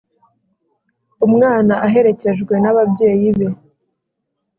Umwana 1.27 1.73
aherekejwe 1.87 2.53
n’ababyeyi 2.59 3.29
be 3.37 3.47